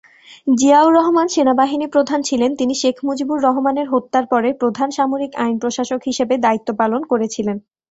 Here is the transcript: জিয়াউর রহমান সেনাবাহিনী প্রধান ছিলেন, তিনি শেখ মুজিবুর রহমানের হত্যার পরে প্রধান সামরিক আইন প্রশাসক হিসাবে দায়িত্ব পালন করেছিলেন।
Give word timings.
জিয়াউর 0.57 0.93
রহমান 0.93 1.27
সেনাবাহিনী 1.27 1.85
প্রধান 1.87 2.19
ছিলেন, 2.21 2.51
তিনি 2.55 2.73
শেখ 2.81 2.95
মুজিবুর 3.03 3.39
রহমানের 3.47 3.87
হত্যার 3.89 4.25
পরে 4.31 4.49
প্রধান 4.61 4.89
সামরিক 4.97 5.31
আইন 5.43 5.55
প্রশাসক 5.61 6.01
হিসাবে 6.09 6.35
দায়িত্ব 6.45 6.69
পালন 6.81 7.01
করেছিলেন। 7.11 7.57